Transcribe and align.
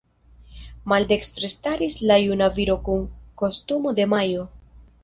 Maldekstre 0.93 1.51
staris 1.57 1.99
la 2.13 2.19
"Juna 2.25 2.49
Viro 2.59 2.81
kun 2.89 3.07
kostumo 3.45 3.97
de 4.03 4.11
majo". 4.17 4.53